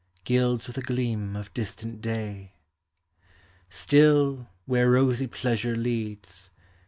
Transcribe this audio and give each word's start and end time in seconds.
Gilds 0.23 0.65
with 0.65 0.79
a 0.79 0.81
gleam 0.81 1.35
of 1.35 1.53
distant 1.53 2.01
day. 2.01 2.53
Still, 3.69 4.49
where 4.65 4.89
rosy 4.89 5.27
pleasure 5.27 5.75
leads. 5.75 6.49